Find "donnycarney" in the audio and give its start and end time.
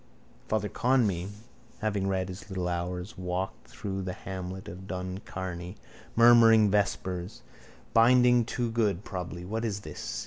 4.87-5.75